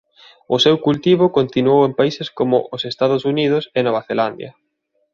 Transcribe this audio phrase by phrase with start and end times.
[0.55, 4.51] O seu cultivo continuou en países como os Estados Unidos e Nova Zelandia.